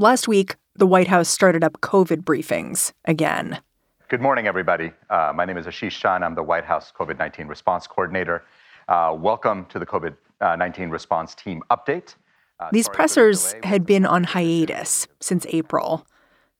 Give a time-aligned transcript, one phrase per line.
[0.00, 3.60] Last week, the White House started up COVID briefings again.
[4.08, 4.92] Good morning, everybody.
[5.10, 6.22] Uh, my name is Ashish Jha.
[6.22, 8.44] I'm the White House COVID 19 response coordinator.
[8.86, 12.14] Uh, welcome to the COVID 19 response team update.
[12.60, 16.06] Uh, These pressers had been on hiatus since April.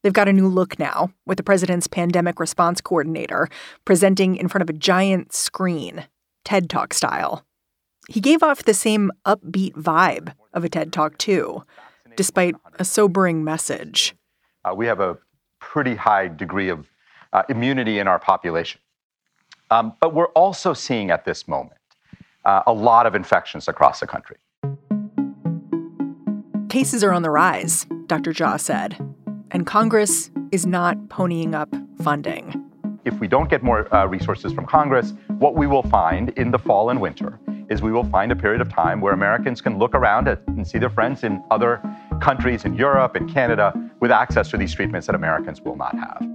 [0.02, 3.48] They've got a new look now, with the president's pandemic response coordinator
[3.84, 6.06] presenting in front of a giant screen,
[6.44, 7.44] TED Talk style.
[8.08, 11.62] He gave off the same upbeat vibe of a TED Talk, too
[12.18, 14.12] despite a sobering message.
[14.64, 15.16] Uh, we have a
[15.60, 16.84] pretty high degree of
[17.32, 18.80] uh, immunity in our population.
[19.70, 21.78] Um, but we're also seeing at this moment
[22.44, 24.36] uh, a lot of infections across the country.
[26.68, 28.32] Cases are on the rise, Dr.
[28.32, 28.98] Jha said,
[29.52, 32.64] and Congress is not ponying up funding.
[33.04, 36.58] If we don't get more uh, resources from Congress, what we will find in the
[36.58, 37.38] fall and winter
[37.70, 40.78] is we will find a period of time where Americans can look around and see
[40.78, 41.82] their friends in other
[42.20, 46.26] countries in Europe and Canada with access to these treatments that Americans will not have.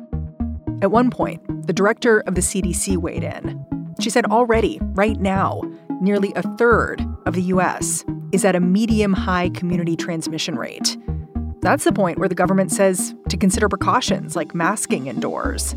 [0.82, 3.66] At one point, the director of the CDC weighed in.
[4.00, 5.62] She said already, right now,
[6.02, 10.98] nearly a third of the US is at a medium high community transmission rate.
[11.62, 15.76] That's the point where the government says to consider precautions like masking indoors.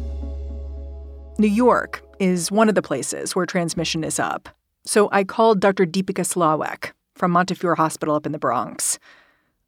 [1.38, 4.48] New York is one of the places where transmission is up.
[4.86, 5.84] So I called Dr.
[5.84, 8.98] Deepika Slawek from Montefiore Hospital up in the Bronx.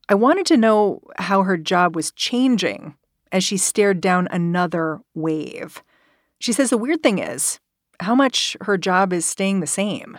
[0.08, 2.94] I wanted to know how her job was changing
[3.32, 5.82] as she stared down another wave.
[6.38, 7.58] She says the weird thing is
[8.00, 10.18] how much her job is staying the same.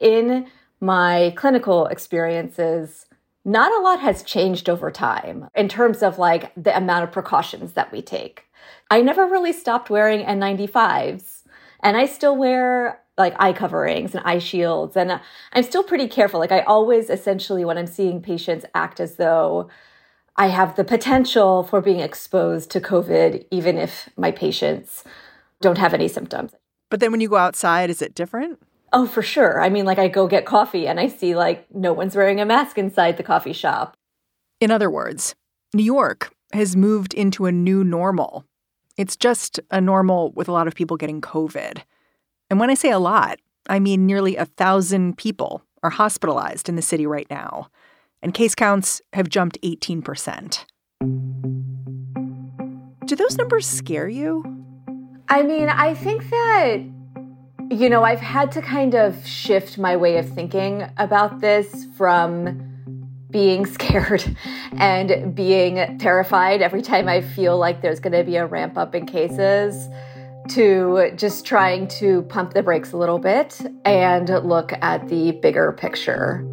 [0.00, 0.48] In
[0.80, 3.06] my clinical experiences,
[3.44, 7.74] not a lot has changed over time in terms of like the amount of precautions
[7.74, 8.44] that we take.
[8.90, 11.42] I never really stopped wearing N95s,
[11.80, 14.96] and I still wear like eye coverings and eye shields.
[14.96, 15.20] And
[15.52, 16.40] I'm still pretty careful.
[16.40, 19.68] Like I always essentially, when I'm seeing patients, act as though
[20.36, 25.04] I have the potential for being exposed to COVID, even if my patients
[25.60, 26.52] don't have any symptoms.
[26.90, 28.58] But then when you go outside, is it different?
[28.92, 29.62] Oh, for sure.
[29.62, 32.44] I mean, like I go get coffee and I see like no one's wearing a
[32.44, 33.96] mask inside the coffee shop.
[34.60, 35.34] In other words,
[35.74, 38.44] New York has moved into a new normal.
[38.98, 41.82] It's just a normal with a lot of people getting COVID.
[42.52, 46.76] And when I say a lot, I mean nearly a thousand people are hospitalized in
[46.76, 47.68] the city right now,
[48.20, 50.66] and case counts have jumped 18%.
[53.06, 54.44] Do those numbers scare you?
[55.30, 56.82] I mean, I think that,
[57.70, 62.68] you know, I've had to kind of shift my way of thinking about this from
[63.30, 64.36] being scared
[64.76, 68.94] and being terrified every time I feel like there's going to be a ramp up
[68.94, 69.88] in cases
[70.50, 75.72] to just trying to pump the brakes a little bit and look at the bigger
[75.72, 76.44] picture.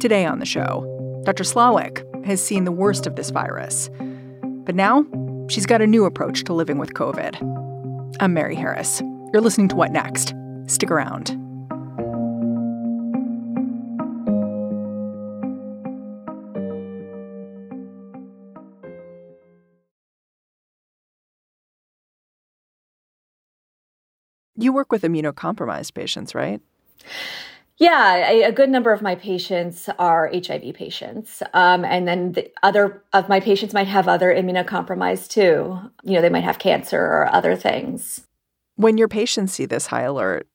[0.00, 1.44] Today on the show, Dr.
[1.44, 3.90] Slawek has seen the worst of this virus.
[4.64, 5.04] But now
[5.48, 8.16] she's got a new approach to living with COVID.
[8.20, 9.00] I'm Mary Harris.
[9.32, 10.34] You're listening to What Next?
[10.66, 11.43] Stick around.
[24.64, 26.58] You work with immunocompromised patients, right?
[27.76, 31.42] Yeah, a, good number of my patients are HIV patients.
[31.52, 35.78] Um, and then the other of my patients might have other immunocompromised too.
[36.02, 38.26] You know, they might have cancer or other things.
[38.76, 40.46] When your patients see this high alert,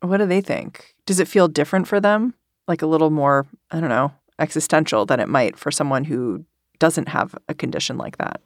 [0.00, 0.96] what do they think?
[1.06, 2.34] Does it feel different for them?
[2.66, 6.44] Like a little more, I don't know, existential than it might for someone who
[6.80, 8.40] doesn't have a condition like that?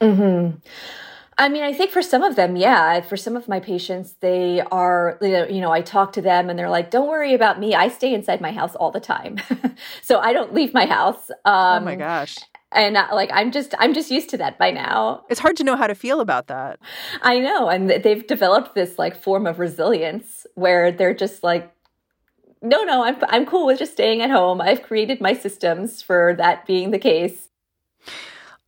[0.00, 0.50] hmm
[1.40, 3.00] I mean, I think for some of them, yeah.
[3.00, 6.68] For some of my patients, they are, you know, I talk to them and they're
[6.68, 7.76] like, don't worry about me.
[7.76, 9.36] I stay inside my house all the time.
[10.02, 11.30] so I don't leave my house.
[11.44, 12.38] Um, oh my gosh.
[12.72, 15.24] And uh, like, I'm just, I'm just used to that by now.
[15.30, 16.80] It's hard to know how to feel about that.
[17.22, 17.68] I know.
[17.68, 21.72] And they've developed this like form of resilience where they're just like,
[22.60, 24.60] no, no, I'm, I'm cool with just staying at home.
[24.60, 27.48] I've created my systems for that being the case.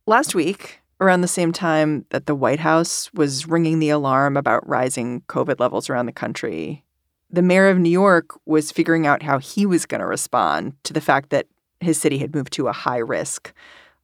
[0.07, 4.67] Last week, around the same time that the White House was ringing the alarm about
[4.69, 6.85] rising COVID levels around the country,
[7.29, 10.93] the mayor of New York was figuring out how he was going to respond to
[10.93, 11.47] the fact that
[11.79, 13.51] his city had moved to a high risk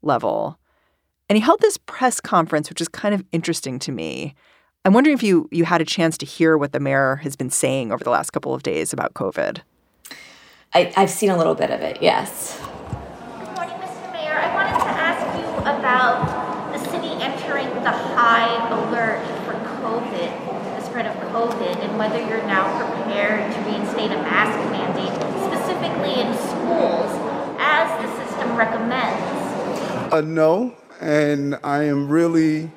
[0.02, 0.58] level.
[1.30, 4.34] And he held this press conference, which is kind of interesting to me.
[4.86, 7.50] I'm wondering if you you had a chance to hear what the mayor has been
[7.50, 9.60] saying over the last couple of days about COVID.
[10.74, 12.58] I, I've seen a little bit of it, yes.
[12.58, 14.14] Good morning, Mr.
[14.14, 14.40] Mayor.
[14.40, 16.37] I wanted to ask you about entering the
[18.28, 24.12] high alert for COVID, the spread of COVID, and whether you're now prepared to reinstate
[24.12, 25.16] a mask mandate,
[25.48, 27.10] specifically in schools,
[27.58, 30.14] as the system recommends?
[30.14, 32.70] Uh, no, and I am really,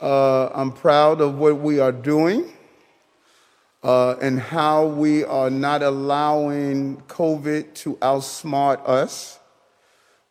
[0.00, 2.52] uh, I'm proud of what we are doing.
[3.82, 9.38] Uh, and how we are not allowing COVID to outsmart us.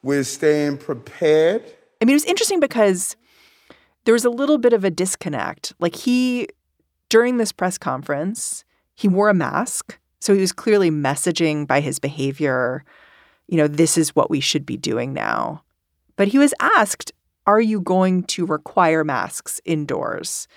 [0.04, 1.64] We're staying prepared.
[2.00, 3.16] I mean, it was interesting because
[4.10, 5.72] there was a little bit of a disconnect.
[5.78, 6.48] Like he,
[7.10, 8.64] during this press conference,
[8.96, 10.00] he wore a mask.
[10.20, 12.84] So he was clearly messaging by his behavior,
[13.48, 15.64] you know, this is what we should be doing now.
[16.16, 17.12] But he was asked,
[17.46, 20.48] are you going to require masks indoors?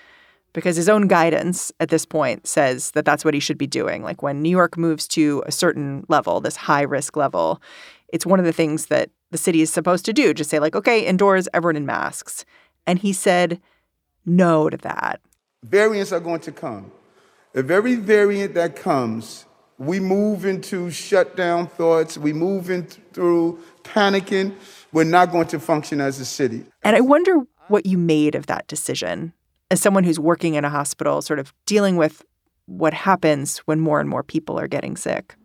[0.53, 4.01] Because his own guidance at this point says that that's what he should be doing.
[4.01, 7.61] Like when New York moves to a certain level, this high risk level,
[8.07, 10.33] it's one of the things that the city is supposed to do.
[10.33, 12.45] Just say, like, okay, indoors, everyone in masks.
[12.85, 13.61] And he said
[14.25, 15.21] no to that.
[15.63, 16.91] Variants are going to come.
[17.53, 19.45] If every variant that comes,
[19.77, 24.55] we move into shutdown thoughts, we move in through panicking,
[24.91, 26.65] we're not going to function as a city.
[26.83, 29.33] And I wonder what you made of that decision
[29.71, 32.23] as someone who's working in a hospital, sort of dealing with
[32.65, 35.35] what happens when more and more people are getting sick.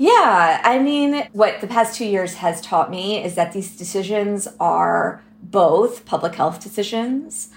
[0.00, 4.48] Yeah, I mean, what the past two years has taught me is that these decisions
[4.58, 7.50] are both public health decisions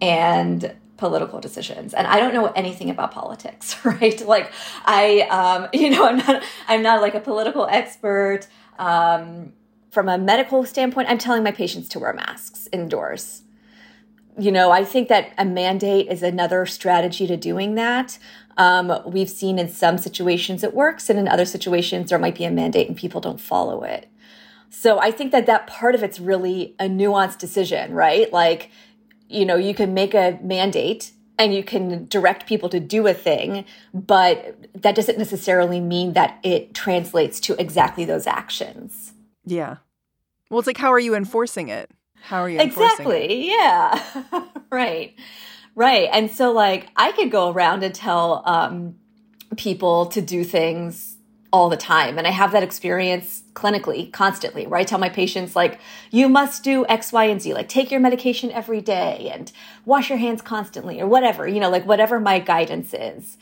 [0.00, 1.92] and political decisions.
[1.92, 4.18] And i don't know anything about politics right?
[4.26, 4.50] Like
[4.86, 8.46] i um you know i'm not i'm not like a political expert.
[8.78, 9.52] Um
[9.90, 13.43] from a medical standpoint i'm telling my patients to wear masks indoors
[14.38, 18.18] you know i think that a mandate is another strategy to doing that
[18.56, 22.44] um, we've seen in some situations it works and in other situations there might be
[22.44, 24.08] a mandate and people don't follow it
[24.70, 28.70] so i think that that part of it's really a nuanced decision right like
[29.28, 33.14] you know, you can make a mandate and you can direct people to do a
[33.14, 39.12] thing, but that doesn't necessarily mean that it translates to exactly those actions.
[39.44, 39.78] Yeah.
[40.48, 41.90] Well, it's like, how are you enforcing it?
[42.24, 43.48] How are you exactly?
[43.50, 44.02] Yeah.
[44.70, 45.14] right.
[45.74, 46.08] Right.
[46.10, 48.94] And so, like, I could go around and tell um,
[49.58, 51.18] people to do things
[51.52, 52.16] all the time.
[52.16, 55.78] And I have that experience clinically constantly where I tell my patients, like,
[56.10, 59.52] you must do X, Y, and Z, like take your medication every day and
[59.84, 63.36] wash your hands constantly or whatever, you know, like whatever my guidance is.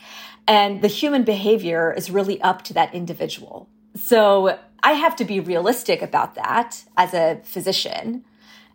[0.45, 3.69] And the human behavior is really up to that individual.
[3.95, 8.25] So I have to be realistic about that as a physician.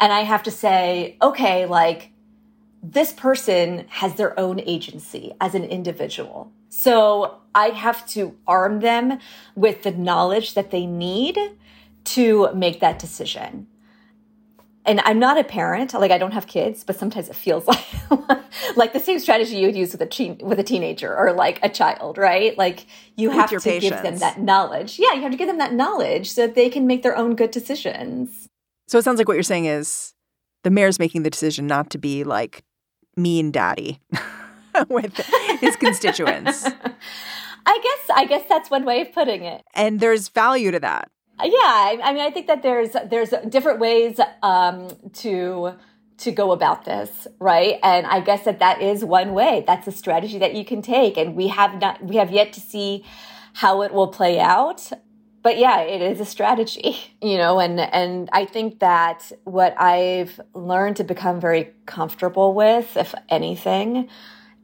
[0.00, 2.12] And I have to say, okay, like,
[2.82, 6.52] this person has their own agency as an individual.
[6.68, 9.18] So I have to arm them
[9.56, 11.38] with the knowledge that they need
[12.04, 13.66] to make that decision.
[14.84, 17.84] And I'm not a parent, like I don't have kids, but sometimes it feels like
[18.76, 21.58] like the same strategy you would use with a teen, with a teenager or like
[21.62, 22.56] a child, right?
[22.56, 22.86] Like
[23.16, 23.96] you have to patience.
[23.96, 24.98] give them that knowledge.
[24.98, 27.34] Yeah, you have to give them that knowledge so that they can make their own
[27.34, 28.47] good decisions.
[28.88, 30.14] So it sounds like what you're saying is
[30.64, 32.64] the mayor's making the decision not to be like
[33.16, 34.00] mean daddy
[34.88, 35.14] with
[35.60, 36.64] his constituents.
[37.66, 39.62] I guess I guess that's one way of putting it.
[39.74, 41.10] And there's value to that.
[41.40, 45.74] Yeah, I, I mean, I think that there's there's different ways um, to
[46.18, 47.78] to go about this, right?
[47.82, 49.64] And I guess that that is one way.
[49.66, 52.60] That's a strategy that you can take, and we have not we have yet to
[52.60, 53.04] see
[53.52, 54.90] how it will play out
[55.42, 60.40] but yeah, it is a strategy, you know, and and I think that what I've
[60.54, 64.08] learned to become very comfortable with, if anything,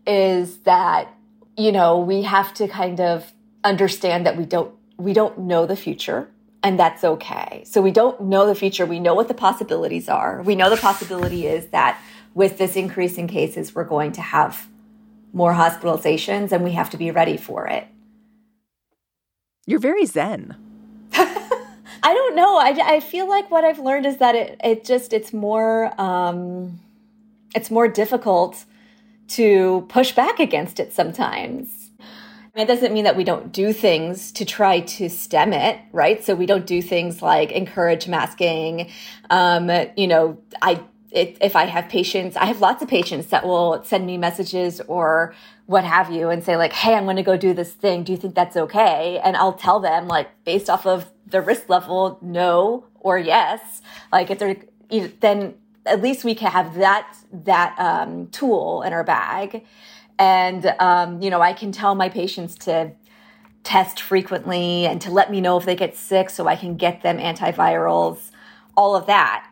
[0.07, 1.09] is that
[1.57, 5.77] you know, we have to kind of understand that we don't we don't know the
[5.77, 6.29] future
[6.63, 7.63] and that's okay.
[7.67, 8.87] So we don't know the future.
[8.87, 10.43] We know what the possibilities are.
[10.43, 12.01] We know the possibility is that
[12.33, 14.67] with this increase in cases, we're going to have
[15.33, 17.87] more hospitalizations and we have to be ready for it.
[19.67, 20.57] You're very zen.
[21.13, 22.59] I don't know.
[22.59, 26.81] I, I feel like what I've learned is that it, it just, it's more, um,
[27.55, 28.65] it's more difficult
[29.29, 31.91] to push back against it sometimes.
[32.55, 36.23] It doesn't mean that we don't do things to try to stem it, right?
[36.23, 38.91] So we don't do things like encourage masking.
[39.31, 40.81] Um, you know, I
[41.15, 45.33] if I have patients, I have lots of patients that will send me messages or
[45.67, 48.03] what have you and say like, Hey, I'm going to go do this thing.
[48.03, 49.21] Do you think that's okay?
[49.23, 53.81] And I'll tell them like based off of the risk level, no or yes.
[54.13, 54.57] Like if they're,
[55.21, 55.55] then
[55.87, 59.65] at least we can have that, that, um, tool in our bag.
[60.19, 62.93] And, um, you know, I can tell my patients to
[63.63, 67.03] test frequently and to let me know if they get sick so I can get
[67.03, 68.31] them antivirals,
[68.77, 69.49] all of that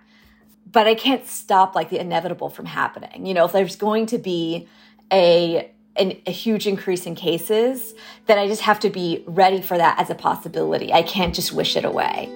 [0.73, 3.27] but I can't stop like the inevitable from happening.
[3.27, 4.69] You know, if there's going to be
[5.13, 7.95] a an, a huge increase in cases,
[8.27, 10.91] then I just have to be ready for that as a possibility.
[10.91, 12.31] I can't just wish it away.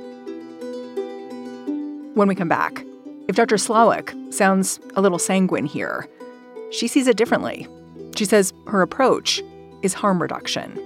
[2.15, 2.85] When we come back,
[3.29, 3.57] if Dr.
[3.57, 6.07] Slawek sounds a little sanguine here,
[6.71, 7.67] she sees it differently.
[8.15, 9.43] She says her approach
[9.83, 10.79] is harm reduction.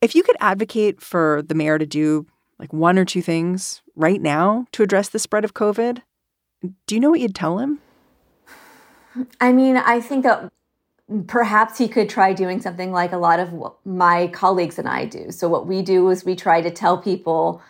[0.00, 2.26] If you could advocate for the mayor to do
[2.58, 6.02] like one or two things right now to address the spread of COVID,
[6.86, 7.80] do you know what you'd tell him?
[9.40, 10.52] I mean, I think that
[11.26, 13.52] perhaps he could try doing something like a lot of
[13.84, 15.30] my colleagues and I do.
[15.30, 17.62] So, what we do is we try to tell people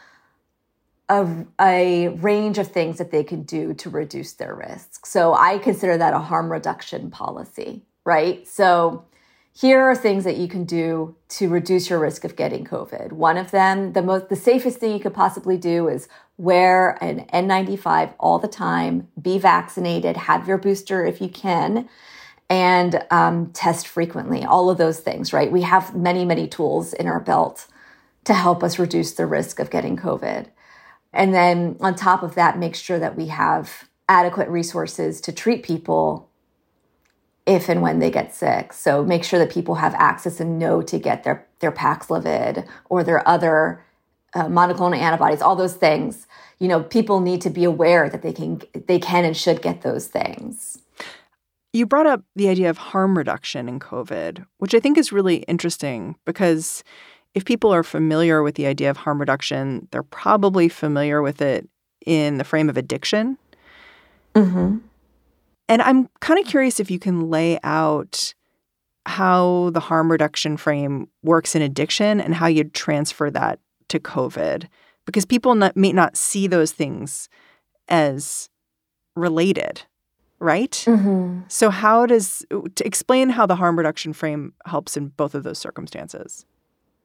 [1.08, 5.06] a, a range of things that they can do to reduce their risk.
[5.06, 8.47] So, I consider that a harm reduction policy, right?
[8.47, 9.04] So,
[9.61, 13.11] here are things that you can do to reduce your risk of getting COVID.
[13.11, 17.27] One of them, the most, the safest thing you could possibly do is wear an
[17.33, 21.88] N95 all the time, be vaccinated, have your booster if you can,
[22.49, 24.45] and um, test frequently.
[24.45, 25.50] All of those things, right?
[25.50, 27.67] We have many, many tools in our belt
[28.27, 30.47] to help us reduce the risk of getting COVID.
[31.12, 35.65] And then on top of that, make sure that we have adequate resources to treat
[35.65, 36.27] people
[37.49, 38.75] if and when they get sick.
[38.75, 43.02] So make sure that people have access and know to get their, their Paxlovid or
[43.02, 43.83] their other
[44.35, 46.26] uh, monoclonal antibodies, all those things.
[46.59, 49.83] You know, people need to be aware that they can they can and should get
[49.83, 50.78] those things.
[51.73, 55.37] You brought up the idea of harm reduction in COVID, which I think is really
[55.45, 56.83] interesting because
[57.35, 61.69] if people are familiar with the idea of harm reduction, they're probably familiar with it
[62.05, 63.38] in the frame of addiction.
[64.35, 64.78] Mm-hmm.
[65.69, 68.35] And I'm kind of curious if you can lay out
[69.07, 73.59] how the harm reduction frame works in addiction and how you'd transfer that
[73.89, 74.69] to COVID,
[75.07, 77.29] because people not, may not see those things
[77.89, 78.51] as
[79.17, 79.83] related,
[80.39, 80.73] right?
[80.87, 81.41] Mm-hmm.
[81.49, 85.59] So, how does to explain how the harm reduction frame helps in both of those
[85.59, 86.45] circumstances?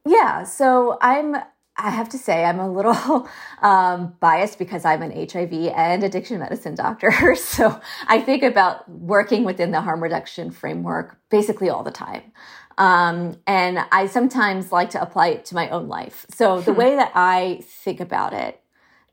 [0.05, 1.37] Yeah, so I'm
[1.75, 3.27] I have to say, I'm a little
[3.61, 7.11] um, biased because I'm an HIV and addiction medicine doctor.
[7.35, 12.31] So I think about working within the harm reduction framework basically all the time.
[12.77, 16.25] Um, and I sometimes like to apply it to my own life.
[16.29, 16.79] So the hmm.
[16.79, 18.59] way that I think about it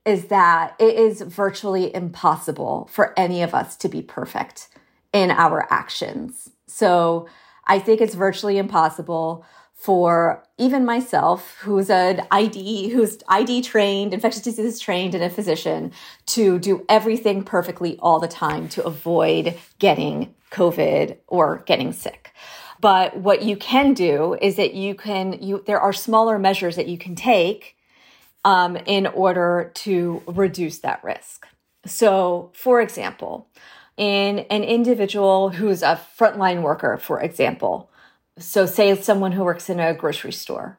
[0.06, 4.68] is that it is virtually impossible for any of us to be perfect
[5.12, 6.50] in our actions.
[6.66, 7.28] So
[7.66, 9.44] I think it's virtually impossible
[9.80, 15.90] for even myself, who's an ID, who's ID trained, infectious diseases trained, and a physician,
[16.26, 22.32] to do everything perfectly all the time to avoid getting COVID or getting sick.
[22.78, 26.88] But what you can do is that you can, you, there are smaller measures that
[26.88, 27.76] you can take
[28.44, 31.46] um, in order to reduce that risk.
[31.87, 33.49] So, for example,
[33.96, 37.89] in an individual who's a frontline worker, for example,
[38.40, 40.78] so, say someone who works in a grocery store,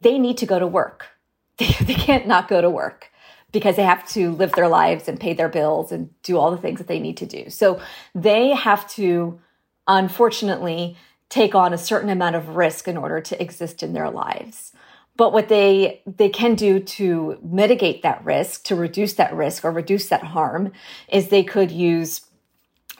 [0.00, 1.06] they need to go to work.
[1.58, 3.10] They, they can't not go to work
[3.50, 6.58] because they have to live their lives and pay their bills and do all the
[6.58, 7.48] things that they need to do.
[7.48, 7.80] So,
[8.14, 9.40] they have to,
[9.86, 10.98] unfortunately,
[11.30, 14.72] take on a certain amount of risk in order to exist in their lives.
[15.16, 19.70] But what they they can do to mitigate that risk, to reduce that risk or
[19.70, 20.72] reduce that harm,
[21.08, 22.22] is they could use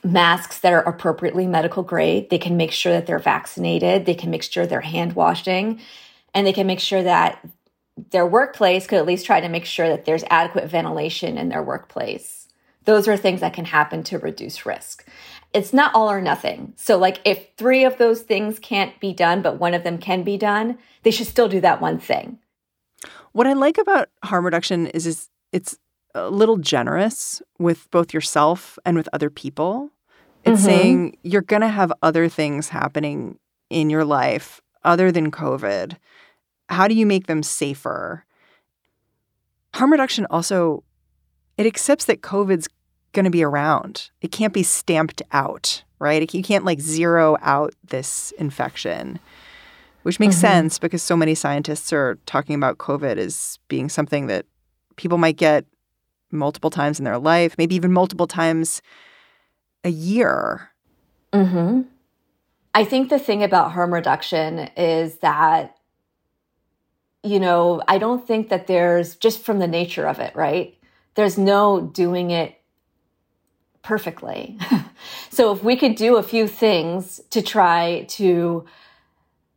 [0.03, 2.29] masks that are appropriately medical grade.
[2.29, 4.05] They can make sure that they're vaccinated.
[4.05, 5.79] They can make sure they're hand washing.
[6.33, 7.43] And they can make sure that
[8.11, 11.63] their workplace could at least try to make sure that there's adequate ventilation in their
[11.63, 12.47] workplace.
[12.85, 15.05] Those are things that can happen to reduce risk.
[15.53, 16.73] It's not all or nothing.
[16.77, 20.23] So, like, if three of those things can't be done, but one of them can
[20.23, 22.39] be done, they should still do that one thing.
[23.31, 25.77] What I like about harm reduction is, is it's
[26.17, 29.91] a little generous with both yourself and with other people.
[30.43, 30.65] It's mm-hmm.
[30.65, 35.97] saying you're going to have other things happening in your life other than COVID.
[36.69, 38.25] How do you make them safer?
[39.73, 40.83] Harm reduction also
[41.57, 42.67] it accepts that COVID's
[43.13, 44.11] going to be around.
[44.21, 46.33] It can't be stamped out, right?
[46.33, 49.19] You can't like zero out this infection,
[50.03, 50.41] which makes mm-hmm.
[50.41, 54.45] sense because so many scientists are talking about COVID as being something that
[54.97, 55.65] people might get
[56.31, 58.81] multiple times in their life, maybe even multiple times
[59.83, 60.71] a year.
[61.33, 61.81] Mm-hmm.
[62.73, 65.77] I think the thing about harm reduction is that,
[67.23, 70.77] you know, I don't think that there's just from the nature of it, right?
[71.15, 72.55] There's no doing it
[73.81, 74.59] perfectly.
[75.29, 78.65] so if we could do a few things to try to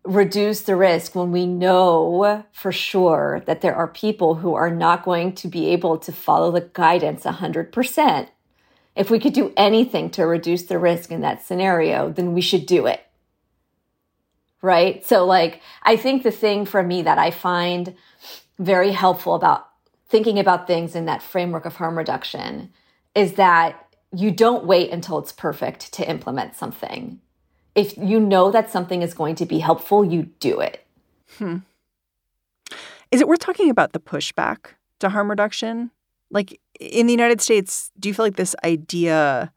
[0.05, 5.05] reduce the risk when we know for sure that there are people who are not
[5.05, 8.29] going to be able to follow the guidance 100%.
[8.97, 12.67] If we could do anything to reduce the risk in that scenario, then we should
[12.67, 13.07] do it.
[14.63, 15.05] right?
[15.07, 17.95] So, like, I think the thing for me that I find
[18.59, 19.69] very helpful about
[20.09, 22.73] thinking about things in that framework of harm reduction
[23.15, 27.21] is that you don't wait until it's perfect to implement something.
[27.75, 30.87] If you know that something is going to be helpful, you do it.
[31.39, 31.59] Hmm.
[33.11, 35.91] Is it worth talking about the pushback to harm reduction?
[36.31, 39.53] Like in the United States, do you feel like this idea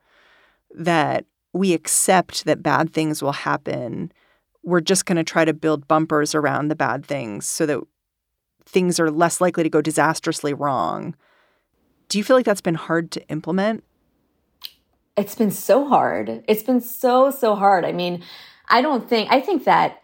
[0.75, 4.11] that we accept that bad things will happen,
[4.63, 7.79] we're just going to try to build bumpers around the bad things so that
[8.65, 11.15] things are less likely to go disastrously wrong?
[12.09, 13.83] Do you feel like that's been hard to implement?
[15.15, 16.43] It's been so hard.
[16.47, 17.85] It's been so, so hard.
[17.85, 18.23] I mean,
[18.69, 20.01] I don't think, I think that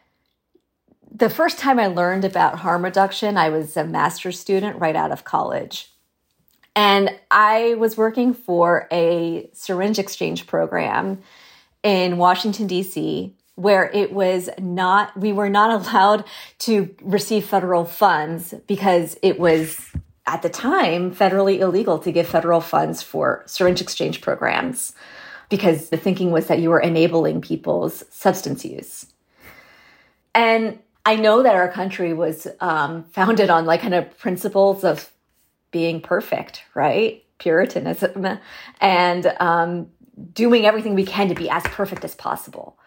[1.12, 5.12] the first time I learned about harm reduction, I was a master's student right out
[5.12, 5.92] of college.
[6.76, 11.22] And I was working for a syringe exchange program
[11.84, 16.24] in Washington, D.C., where it was not, we were not allowed
[16.60, 19.92] to receive federal funds because it was
[20.30, 24.94] at the time federally illegal to give federal funds for syringe exchange programs
[25.50, 29.08] because the thinking was that you were enabling people's substance use.
[30.36, 35.12] And I know that our country was um, founded on like kind of principles of
[35.72, 37.24] being perfect, right?
[37.40, 38.40] Puritanism
[38.80, 39.88] and um,
[40.34, 42.78] doing everything we can to be as perfect as possible.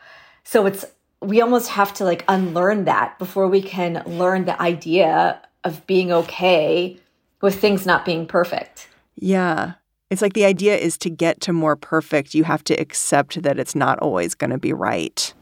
[0.44, 0.84] So it's,
[1.20, 6.12] we almost have to like unlearn that before we can learn the idea of being
[6.12, 6.99] okay
[7.42, 8.88] with things not being perfect.
[9.16, 9.75] Yeah.
[10.08, 13.58] It's like the idea is to get to more perfect, you have to accept that
[13.58, 15.34] it's not always going to be right.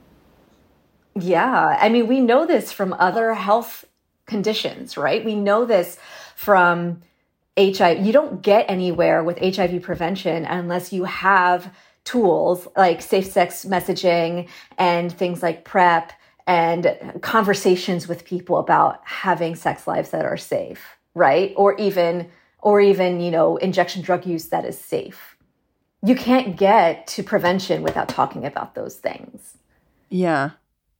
[1.14, 1.76] Yeah.
[1.80, 3.84] I mean, we know this from other health
[4.26, 5.24] conditions, right?
[5.24, 5.98] We know this
[6.36, 7.02] from
[7.58, 8.04] HIV.
[8.06, 14.48] You don't get anywhere with HIV prevention unless you have tools like safe sex messaging
[14.78, 16.12] and things like PrEP
[16.46, 21.52] and conversations with people about having sex lives that are safe, right?
[21.56, 22.30] Or even
[22.62, 25.36] or even, you know, injection drug use that is safe.
[26.02, 29.56] You can't get to prevention without talking about those things.
[30.08, 30.50] Yeah.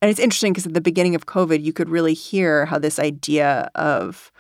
[0.03, 2.99] And it's interesting because at the beginning of COVID, you could really hear how this
[2.99, 4.33] idea of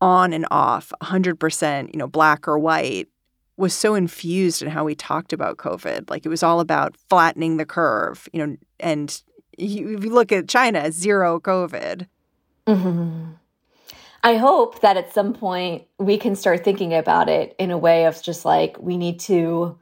[0.00, 3.08] on and off, 100%, you know, black or white,
[3.56, 6.10] was so infused in how we talked about COVID.
[6.10, 9.22] Like it was all about flattening the curve, you know, and
[9.56, 12.06] you, if you look at China, zero COVID.
[12.66, 13.32] Mm-hmm.
[14.26, 18.06] I hope that at some point we can start thinking about it in a way
[18.06, 19.78] of just like we need to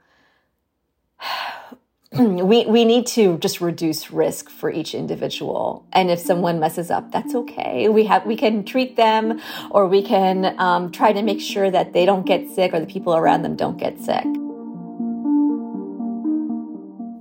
[2.13, 5.87] we we need to just reduce risk for each individual.
[5.91, 7.89] And if someone messes up that's okay.
[7.89, 11.93] We have we can treat them or we can um, try to make sure that
[11.93, 14.25] they don't get sick or the people around them don't get sick.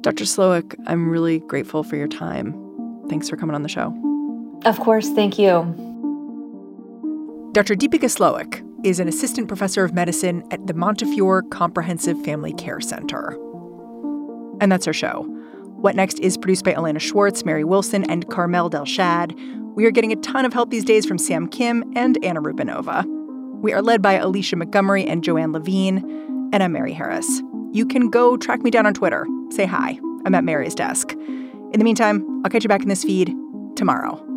[0.02, 2.52] Dr Slawek i'm really grateful for your time.
[3.08, 3.96] Thanks for coming on the show.
[4.66, 5.08] Of course.
[5.08, 5.93] Thank you
[7.54, 12.80] dr deepika Slawek is an assistant professor of medicine at the montefiore comprehensive family care
[12.80, 13.38] center
[14.60, 15.22] and that's our show.
[15.76, 19.34] What Next is produced by Elena Schwartz, Mary Wilson, and Carmel Delshad.
[19.74, 23.04] We are getting a ton of help these days from Sam Kim and Anna Rubinova.
[23.60, 25.98] We are led by Alicia Montgomery and Joanne Levine,
[26.52, 27.42] and I'm Mary Harris.
[27.72, 29.26] You can go track me down on Twitter.
[29.50, 29.98] Say hi.
[30.24, 31.12] I'm at Mary's desk.
[31.12, 33.34] In the meantime, I'll catch you back in this feed
[33.76, 34.33] tomorrow.